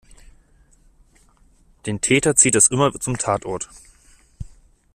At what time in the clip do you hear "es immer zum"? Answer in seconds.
2.55-3.19